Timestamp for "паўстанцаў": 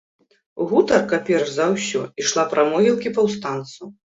3.19-3.97